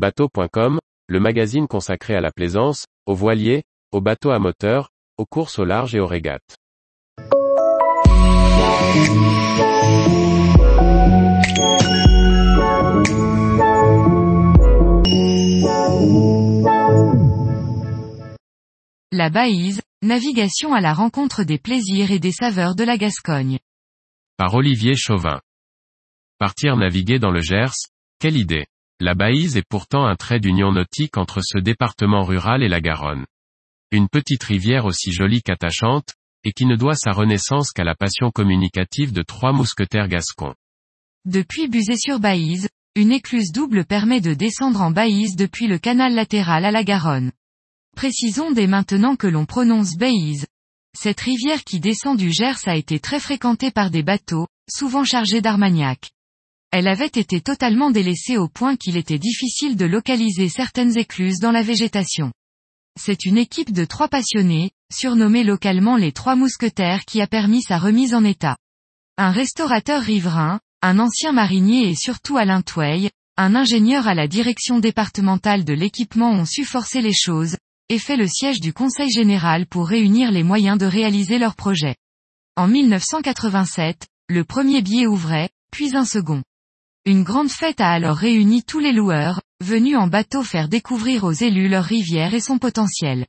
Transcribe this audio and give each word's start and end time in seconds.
Bateau.com, 0.00 0.78
le 1.08 1.20
magazine 1.20 1.68
consacré 1.68 2.14
à 2.14 2.22
la 2.22 2.32
plaisance, 2.32 2.86
aux 3.04 3.14
voiliers, 3.14 3.64
aux 3.92 4.00
bateaux 4.00 4.30
à 4.30 4.38
moteur, 4.38 4.88
aux 5.18 5.26
courses 5.26 5.58
au 5.58 5.66
large 5.66 5.94
et 5.94 6.00
aux 6.00 6.06
régates. 6.06 6.56
La 19.12 19.28
Baïse, 19.28 19.82
navigation 20.00 20.72
à 20.72 20.80
la 20.80 20.94
rencontre 20.94 21.44
des 21.44 21.58
plaisirs 21.58 22.10
et 22.10 22.18
des 22.18 22.32
saveurs 22.32 22.74
de 22.74 22.84
la 22.84 22.96
Gascogne. 22.96 23.58
Par 24.38 24.54
Olivier 24.54 24.96
Chauvin. 24.96 25.42
Partir 26.38 26.78
naviguer 26.78 27.18
dans 27.18 27.32
le 27.32 27.42
Gers, 27.42 27.74
quelle 28.18 28.38
idée. 28.38 28.64
La 29.02 29.14
Baïse 29.14 29.56
est 29.56 29.66
pourtant 29.66 30.04
un 30.04 30.14
trait 30.14 30.40
d'union 30.40 30.72
nautique 30.72 31.16
entre 31.16 31.40
ce 31.42 31.58
département 31.58 32.22
rural 32.22 32.62
et 32.62 32.68
la 32.68 32.82
Garonne. 32.82 33.24
Une 33.92 34.10
petite 34.10 34.44
rivière 34.44 34.84
aussi 34.84 35.10
jolie 35.10 35.40
qu'attachante, 35.40 36.12
et 36.44 36.52
qui 36.52 36.66
ne 36.66 36.76
doit 36.76 36.94
sa 36.94 37.12
renaissance 37.12 37.72
qu'à 37.72 37.82
la 37.82 37.94
passion 37.94 38.30
communicative 38.30 39.12
de 39.14 39.22
trois 39.22 39.52
mousquetaires 39.52 40.08
gascons. 40.08 40.54
Depuis 41.24 41.66
Buzet-sur-Baïse, 41.68 42.68
une 42.94 43.10
écluse 43.10 43.52
double 43.52 43.86
permet 43.86 44.20
de 44.20 44.34
descendre 44.34 44.82
en 44.82 44.90
Baïse 44.90 45.34
depuis 45.34 45.66
le 45.66 45.78
canal 45.78 46.14
latéral 46.14 46.66
à 46.66 46.70
la 46.70 46.84
Garonne. 46.84 47.32
Précisons 47.96 48.50
dès 48.50 48.66
maintenant 48.66 49.16
que 49.16 49.26
l'on 49.26 49.46
prononce 49.46 49.96
Baïse. 49.96 50.46
Cette 50.94 51.20
rivière 51.20 51.64
qui 51.64 51.80
descend 51.80 52.18
du 52.18 52.32
Gers 52.32 52.66
a 52.66 52.76
été 52.76 53.00
très 53.00 53.20
fréquentée 53.20 53.70
par 53.70 53.90
des 53.90 54.02
bateaux, 54.02 54.46
souvent 54.68 55.04
chargés 55.04 55.40
d'armagnac. 55.40 56.10
Elle 56.72 56.86
avait 56.86 57.06
été 57.06 57.40
totalement 57.40 57.90
délaissée 57.90 58.36
au 58.36 58.48
point 58.48 58.76
qu'il 58.76 58.96
était 58.96 59.18
difficile 59.18 59.76
de 59.76 59.86
localiser 59.86 60.48
certaines 60.48 60.96
écluses 60.96 61.40
dans 61.40 61.50
la 61.50 61.62
végétation. 61.62 62.32
C'est 62.98 63.24
une 63.24 63.38
équipe 63.38 63.72
de 63.72 63.84
trois 63.84 64.08
passionnés, 64.08 64.70
surnommée 64.92 65.42
localement 65.42 65.96
les 65.96 66.12
Trois 66.12 66.36
Mousquetaires 66.36 67.04
qui 67.04 67.20
a 67.20 67.26
permis 67.26 67.62
sa 67.62 67.78
remise 67.78 68.14
en 68.14 68.24
état. 68.24 68.56
Un 69.16 69.32
restaurateur 69.32 70.00
riverain, 70.00 70.60
un 70.82 70.98
ancien 70.98 71.32
marinier 71.32 71.88
et 71.88 71.94
surtout 71.94 72.36
Alain 72.36 72.62
Toueil, 72.62 73.10
un 73.36 73.54
ingénieur 73.54 74.06
à 74.06 74.14
la 74.14 74.28
direction 74.28 74.78
départementale 74.78 75.64
de 75.64 75.72
l'équipement 75.72 76.30
ont 76.30 76.44
su 76.44 76.64
forcer 76.64 77.00
les 77.00 77.14
choses, 77.14 77.56
et 77.88 77.98
fait 77.98 78.16
le 78.16 78.28
siège 78.28 78.60
du 78.60 78.72
Conseil 78.72 79.10
général 79.10 79.66
pour 79.66 79.88
réunir 79.88 80.30
les 80.30 80.44
moyens 80.44 80.78
de 80.78 80.86
réaliser 80.86 81.38
leur 81.38 81.56
projet. 81.56 81.96
En 82.56 82.68
1987, 82.68 84.06
le 84.28 84.44
premier 84.44 84.82
billet 84.82 85.06
ouvrait, 85.06 85.48
puis 85.72 85.96
un 85.96 86.04
second. 86.04 86.42
Une 87.06 87.22
grande 87.22 87.50
fête 87.50 87.80
a 87.80 87.90
alors 87.90 88.18
réuni 88.18 88.62
tous 88.62 88.78
les 88.78 88.92
loueurs, 88.92 89.40
venus 89.64 89.96
en 89.96 90.06
bateau 90.06 90.42
faire 90.42 90.68
découvrir 90.68 91.24
aux 91.24 91.32
élus 91.32 91.68
leur 91.68 91.84
rivière 91.84 92.34
et 92.34 92.40
son 92.40 92.58
potentiel. 92.58 93.26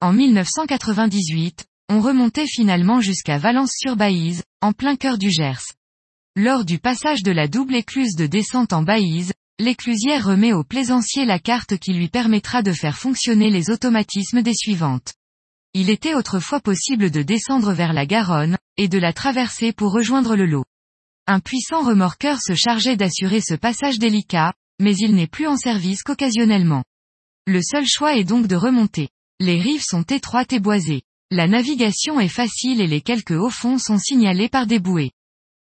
En 0.00 0.12
1998, 0.12 1.64
on 1.90 2.00
remontait 2.00 2.48
finalement 2.48 3.00
jusqu'à 3.00 3.38
Valence-sur-Baïse, 3.38 4.42
en 4.60 4.72
plein 4.72 4.96
cœur 4.96 5.16
du 5.16 5.30
Gers. 5.30 5.62
Lors 6.34 6.64
du 6.64 6.80
passage 6.80 7.22
de 7.22 7.30
la 7.30 7.46
double 7.46 7.76
écluse 7.76 8.16
de 8.16 8.26
descente 8.26 8.72
en 8.72 8.82
Baïse, 8.82 9.32
l'éclusière 9.60 10.26
remet 10.26 10.52
au 10.52 10.64
plaisancier 10.64 11.24
la 11.24 11.38
carte 11.38 11.78
qui 11.78 11.92
lui 11.92 12.08
permettra 12.08 12.62
de 12.62 12.72
faire 12.72 12.98
fonctionner 12.98 13.48
les 13.48 13.70
automatismes 13.70 14.42
des 14.42 14.54
suivantes. 14.54 15.14
Il 15.72 15.88
était 15.88 16.16
autrefois 16.16 16.58
possible 16.58 17.12
de 17.12 17.22
descendre 17.22 17.74
vers 17.74 17.92
la 17.92 18.06
Garonne, 18.06 18.58
et 18.76 18.88
de 18.88 18.98
la 18.98 19.12
traverser 19.12 19.72
pour 19.72 19.92
rejoindre 19.92 20.34
le 20.34 20.46
lot. 20.46 20.64
Un 21.26 21.40
puissant 21.40 21.82
remorqueur 21.82 22.38
se 22.40 22.54
chargeait 22.54 22.96
d'assurer 22.96 23.40
ce 23.40 23.54
passage 23.54 23.98
délicat, 23.98 24.52
mais 24.78 24.94
il 24.96 25.14
n'est 25.14 25.26
plus 25.26 25.46
en 25.46 25.56
service 25.56 26.02
qu'occasionnellement. 26.02 26.84
Le 27.46 27.62
seul 27.62 27.86
choix 27.86 28.16
est 28.16 28.24
donc 28.24 28.46
de 28.46 28.56
remonter. 28.56 29.08
Les 29.40 29.58
rives 29.58 29.82
sont 29.82 30.02
étroites 30.02 30.52
et 30.52 30.60
boisées. 30.60 31.02
La 31.30 31.48
navigation 31.48 32.20
est 32.20 32.28
facile 32.28 32.82
et 32.82 32.86
les 32.86 33.00
quelques 33.00 33.30
hauts 33.30 33.50
fonds 33.50 33.78
sont 33.78 33.98
signalés 33.98 34.50
par 34.50 34.66
des 34.66 34.78
bouées. 34.78 35.12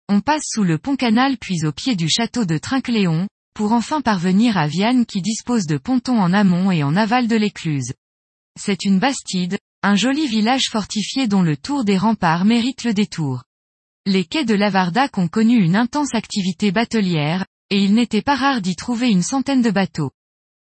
On 0.09 0.19
passe 0.19 0.43
sous 0.45 0.63
le 0.63 0.79
pont-canal 0.79 1.37
puis 1.37 1.63
au 1.63 1.71
pied 1.71 1.95
du 1.95 2.09
château 2.09 2.43
de 2.43 2.57
Trinqueléon, 2.57 3.27
pour 3.53 3.71
enfin 3.71 4.01
parvenir 4.01 4.57
à 4.57 4.67
Vienne 4.67 5.05
qui 5.05 5.21
dispose 5.21 5.67
de 5.67 5.77
pontons 5.77 6.19
en 6.19 6.33
amont 6.33 6.71
et 6.71 6.83
en 6.83 6.95
aval 6.95 7.27
de 7.27 7.35
l'écluse. 7.35 7.93
C'est 8.59 8.83
une 8.83 8.99
bastide, 8.99 9.59
un 9.83 9.95
joli 9.95 10.27
village 10.27 10.69
fortifié 10.69 11.27
dont 11.27 11.43
le 11.43 11.55
tour 11.55 11.83
des 11.85 11.97
remparts 11.97 12.45
mérite 12.45 12.83
le 12.83 12.93
détour. 12.93 13.43
Les 14.07 14.25
quais 14.25 14.45
de 14.45 14.55
Lavardac 14.55 15.19
ont 15.19 15.27
connu 15.27 15.63
une 15.63 15.75
intense 15.75 16.15
activité 16.15 16.71
batelière, 16.71 17.45
et 17.69 17.83
il 17.83 17.93
n'était 17.93 18.23
pas 18.23 18.35
rare 18.35 18.59
d'y 18.59 18.75
trouver 18.75 19.11
une 19.11 19.21
centaine 19.21 19.61
de 19.61 19.69
bateaux. 19.69 20.09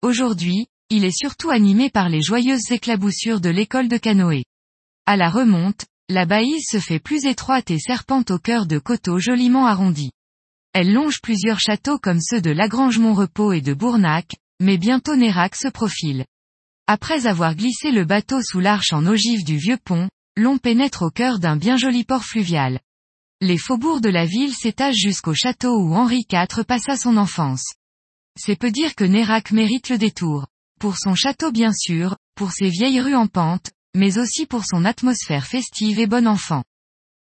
Aujourd'hui, 0.03 0.67
il 0.91 1.07
est 1.07 1.17
surtout 1.17 1.49
animé 1.49 1.89
par 1.89 2.11
les 2.11 2.21
joyeuses 2.21 2.71
éclaboussures 2.71 3.41
de 3.41 3.49
l'école 3.49 3.89
de 3.89 3.97
canoë. 3.97 4.45
À 5.07 5.17
la 5.17 5.31
remonte, 5.31 5.87
la 6.11 6.27
baïse 6.27 6.67
se 6.69 6.79
fait 6.79 6.99
plus 6.99 7.25
étroite 7.25 7.71
et 7.71 7.79
serpente 7.79 8.31
au 8.31 8.39
cœur 8.39 8.67
de 8.67 8.79
coteaux 8.79 9.19
joliment 9.19 9.65
arrondis. 9.65 10.11
Elle 10.75 10.93
longe 10.93 11.23
plusieurs 11.23 11.59
châteaux 11.59 11.99
comme 11.99 12.21
ceux 12.21 12.43
de 12.43 12.51
Lagrange-Montrepos 12.51 13.53
et 13.53 13.63
de 13.63 13.73
Bournac, 13.73 14.31
mais 14.61 14.77
bientôt 14.77 15.17
Nérac 15.17 15.57
se 15.57 15.69
profile. 15.69 16.27
Après 16.87 17.27
avoir 17.27 17.55
glissé 17.55 17.93
le 17.93 18.05
bateau 18.05 18.43
sous 18.43 18.61
l'arche 18.61 18.93
en 18.93 19.07
ogive 19.07 19.43
du 19.43 19.57
vieux 19.57 19.79
pont, 19.83 20.11
l'on 20.37 20.59
pénètre 20.59 21.01
au 21.01 21.11
cœur 21.11 21.39
d'un 21.39 21.57
bien 21.57 21.79
joli 21.79 22.05
port 22.05 22.25
fluvial. 22.25 22.79
Les 23.45 23.59
faubourgs 23.59 24.01
de 24.01 24.09
la 24.09 24.25
ville 24.25 24.55
s'étagent 24.55 24.95
jusqu'au 24.95 25.35
château 25.35 25.77
où 25.77 25.97
Henri 25.97 26.25
IV 26.31 26.65
passa 26.65 26.97
son 26.97 27.17
enfance. 27.17 27.75
C'est 28.39 28.55
peu 28.55 28.71
dire 28.71 28.95
que 28.95 29.03
Nérac 29.03 29.51
mérite 29.51 29.89
le 29.89 29.99
détour. 29.99 30.47
Pour 30.79 30.97
son 30.97 31.17
château 31.17 31.51
bien 31.51 31.73
sûr, 31.73 32.17
pour 32.37 32.53
ses 32.53 32.69
vieilles 32.69 33.01
rues 33.01 33.17
en 33.17 33.27
pente, 33.27 33.73
mais 33.97 34.17
aussi 34.17 34.47
pour 34.47 34.65
son 34.65 34.85
atmosphère 34.85 35.45
festive 35.45 35.99
et 35.99 36.07
bon 36.07 36.29
enfant. 36.29 36.63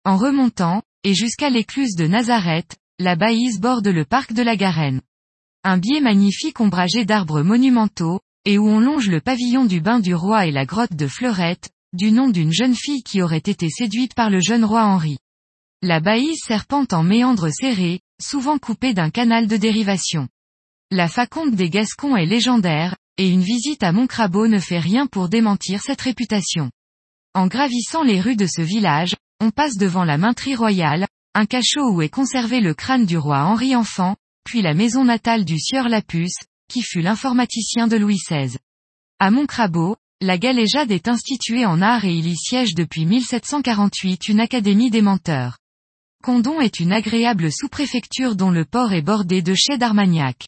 En 0.06 0.16
remontant, 0.16 0.84
et 1.04 1.16
jusqu'à 1.16 1.50
l'écluse 1.50 1.96
de 1.96 2.06
Nazareth, 2.06 2.78
la 3.00 3.16
Baïse 3.16 3.60
borde 3.60 3.88
le 3.88 4.06
parc 4.06 4.34
de 4.34 4.44
la 4.44 4.56
Garenne. 4.56 5.02
Un 5.64 5.80
biais 5.80 6.02
magnifique 6.02 6.60
ombragé 6.60 7.04
d'arbres 7.04 7.42
monumentaux, 7.42 8.20
et 8.46 8.60
où 8.60 8.68
on 8.68 8.80
longe 8.80 9.10
le 9.10 9.22
pavillon 9.22 9.66
du 9.66 9.82
bain 9.82 10.00
du 10.00 10.14
roi 10.14 10.46
et 10.46 10.52
la 10.52 10.68
grotte 10.68 10.96
de 10.96 11.08
Fleurette, 11.08 11.72
du 11.94 12.12
nom 12.12 12.30
d'une 12.30 12.54
jeune 12.54 12.76
fille 12.76 13.02
qui 13.02 13.24
aurait 13.24 13.38
été 13.38 13.72
séduite 13.72 14.14
par 14.14 14.30
le 14.30 14.40
jeune 14.40 14.66
roi 14.66 14.84
Henri. 14.84 15.18
La 15.84 16.00
baïse 16.00 16.42
serpente 16.46 16.94
en 16.94 17.02
méandre 17.02 17.50
serré, 17.50 18.02
souvent 18.22 18.60
coupée 18.60 18.94
d'un 18.94 19.10
canal 19.10 19.48
de 19.48 19.58
dérivation. 19.58 20.28
La 20.92 21.08
faconde 21.08 21.56
des 21.56 21.72
Gascons 21.72 22.16
est 22.16 22.28
légendaire, 22.28 22.96
et 23.18 23.28
une 23.28 23.42
visite 23.42 23.82
à 23.82 23.92
Montcrabeau 23.92 24.48
ne 24.48 24.60
fait 24.60 24.78
rien 24.78 25.08
pour 25.08 25.28
démentir 25.28 25.82
cette 25.82 26.02
réputation. 26.02 26.70
En 27.34 27.48
gravissant 27.48 28.04
les 28.04 28.22
rues 28.22 28.36
de 28.36 28.46
ce 28.46 28.62
village, 28.62 29.16
on 29.40 29.50
passe 29.50 29.76
devant 29.76 30.04
la 30.04 30.20
mainterie 30.20 30.54
royale, 30.54 31.08
un 31.34 31.48
cachot 31.48 31.90
où 31.92 32.04
est 32.04 32.10
conservé 32.10 32.62
le 32.62 32.76
crâne 32.76 33.08
du 33.08 33.18
roi 33.18 33.44
Henri 33.46 33.76
Enfant, 33.76 34.16
puis 34.44 34.62
la 34.62 34.76
maison 34.76 35.04
natale 35.04 35.46
du 35.46 35.58
sieur 35.58 35.90
Lapuce, 35.90 36.38
qui 36.68 36.84
fut 36.84 37.02
l'informaticien 37.02 37.88
de 37.88 37.98
Louis 37.98 38.20
XVI. 38.30 38.56
À 39.18 39.32
Montcrabeau, 39.32 39.96
la 40.22 40.38
galéjade 40.38 40.92
est 40.92 41.08
instituée 41.08 41.66
en 41.66 41.82
art 41.82 42.06
et 42.06 42.14
il 42.14 42.28
y 42.28 42.38
siège 42.38 42.76
depuis 42.76 43.08
1748 43.08 44.30
une 44.30 44.40
académie 44.40 44.92
des 44.92 45.02
menteurs. 45.02 45.58
Condon 46.22 46.62
est 46.62 46.80
une 46.80 46.94
agréable 46.94 47.52
sous-préfecture 47.52 48.36
dont 48.36 48.52
le 48.52 48.64
port 48.64 48.94
est 48.94 49.02
bordé 49.02 49.42
de 49.42 49.56
chais 49.56 49.80
d'Armagnac. 49.80 50.46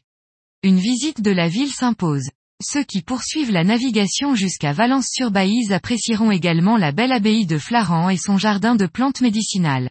Une 0.61 0.77
visite 0.77 1.21
de 1.21 1.31
la 1.31 1.47
ville 1.47 1.71
s'impose. 1.71 2.29
Ceux 2.63 2.83
qui 2.83 3.01
poursuivent 3.01 3.51
la 3.51 3.63
navigation 3.63 4.35
jusqu'à 4.35 4.71
Valence-sur-Baïse 4.71 5.71
apprécieront 5.71 6.29
également 6.29 6.77
la 6.77 6.91
belle 6.91 7.11
abbaye 7.11 7.47
de 7.47 7.57
Flaran 7.57 8.11
et 8.11 8.17
son 8.17 8.37
jardin 8.37 8.75
de 8.75 8.85
plantes 8.85 9.21
médicinales. 9.21 9.89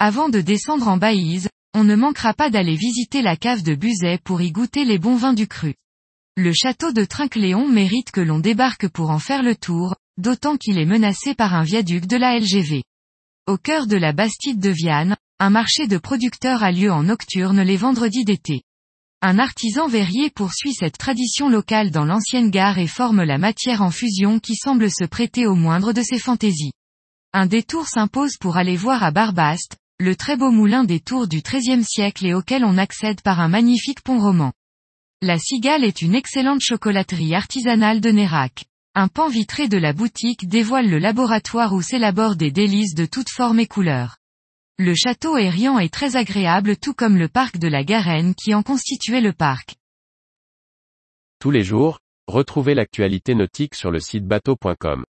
Avant 0.00 0.28
de 0.28 0.40
descendre 0.40 0.88
en 0.88 0.96
Baïse, 0.96 1.48
on 1.72 1.84
ne 1.84 1.94
manquera 1.94 2.34
pas 2.34 2.50
d'aller 2.50 2.74
visiter 2.74 3.22
la 3.22 3.36
cave 3.36 3.62
de 3.62 3.76
Buzet 3.76 4.18
pour 4.24 4.42
y 4.42 4.50
goûter 4.50 4.84
les 4.84 4.98
bons 4.98 5.16
vins 5.16 5.34
du 5.34 5.46
cru. 5.46 5.76
Le 6.36 6.52
château 6.52 6.90
de 6.90 7.04
Trinqueléon 7.04 7.68
mérite 7.68 8.10
que 8.10 8.20
l'on 8.20 8.40
débarque 8.40 8.88
pour 8.88 9.10
en 9.10 9.20
faire 9.20 9.44
le 9.44 9.54
tour, 9.54 9.94
d'autant 10.18 10.56
qu'il 10.56 10.78
est 10.78 10.84
menacé 10.84 11.36
par 11.36 11.54
un 11.54 11.62
viaduc 11.62 12.06
de 12.06 12.16
la 12.16 12.40
LGV. 12.40 12.82
Au 13.48 13.58
cœur 13.58 13.88
de 13.88 13.96
la 13.96 14.12
Bastide 14.12 14.60
de 14.60 14.70
Viane, 14.70 15.16
un 15.40 15.50
marché 15.50 15.88
de 15.88 15.98
producteurs 15.98 16.62
a 16.62 16.70
lieu 16.70 16.92
en 16.92 17.02
nocturne 17.02 17.60
les 17.60 17.76
vendredis 17.76 18.24
d'été. 18.24 18.62
Un 19.20 19.40
artisan 19.40 19.88
verrier 19.88 20.30
poursuit 20.30 20.74
cette 20.74 20.96
tradition 20.96 21.48
locale 21.48 21.90
dans 21.90 22.04
l'ancienne 22.04 22.50
gare 22.50 22.78
et 22.78 22.86
forme 22.86 23.24
la 23.24 23.38
matière 23.38 23.82
en 23.82 23.90
fusion 23.90 24.38
qui 24.38 24.54
semble 24.54 24.88
se 24.92 25.04
prêter 25.04 25.48
au 25.48 25.56
moindre 25.56 25.92
de 25.92 26.02
ses 26.02 26.20
fantaisies. 26.20 26.70
Un 27.32 27.46
détour 27.46 27.88
s'impose 27.88 28.36
pour 28.36 28.58
aller 28.58 28.76
voir 28.76 29.02
à 29.02 29.10
Barbaste, 29.10 29.76
le 29.98 30.14
très 30.14 30.36
beau 30.36 30.52
moulin 30.52 30.84
des 30.84 31.00
tours 31.00 31.26
du 31.26 31.42
XIIIe 31.42 31.82
siècle 31.82 32.24
et 32.24 32.34
auquel 32.34 32.64
on 32.64 32.78
accède 32.78 33.22
par 33.22 33.40
un 33.40 33.48
magnifique 33.48 34.02
pont 34.02 34.20
roman. 34.20 34.52
La 35.20 35.36
Cigale 35.40 35.82
est 35.82 36.00
une 36.00 36.14
excellente 36.14 36.60
chocolaterie 36.60 37.34
artisanale 37.34 38.00
de 38.00 38.10
Nérac. 38.10 38.66
Un 38.94 39.08
pan 39.08 39.28
vitré 39.28 39.68
de 39.68 39.78
la 39.78 39.94
boutique 39.94 40.46
dévoile 40.46 40.90
le 40.90 40.98
laboratoire 40.98 41.72
où 41.72 41.80
s'élaborent 41.80 42.36
des 42.36 42.50
délices 42.50 42.94
de 42.94 43.06
toutes 43.06 43.30
formes 43.30 43.58
et 43.58 43.66
couleurs. 43.66 44.18
Le 44.78 44.94
château 44.94 45.38
est 45.38 45.48
riant 45.48 45.78
et 45.78 45.88
très 45.88 46.16
agréable 46.16 46.76
tout 46.76 46.92
comme 46.92 47.16
le 47.16 47.28
parc 47.28 47.56
de 47.56 47.68
la 47.68 47.84
Garenne 47.84 48.34
qui 48.34 48.52
en 48.52 48.62
constituait 48.62 49.22
le 49.22 49.32
parc. 49.32 49.76
Tous 51.38 51.50
les 51.50 51.64
jours, 51.64 52.00
retrouvez 52.26 52.74
l'actualité 52.74 53.34
nautique 53.34 53.74
sur 53.74 53.90
le 53.90 53.98
site 53.98 54.26
bateau.com. 54.26 55.06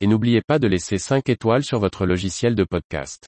Et 0.00 0.06
n'oubliez 0.06 0.40
pas 0.40 0.58
de 0.58 0.66
laisser 0.66 0.96
5 0.96 1.28
étoiles 1.28 1.62
sur 1.62 1.78
votre 1.78 2.06
logiciel 2.06 2.54
de 2.54 2.64
podcast. 2.64 3.26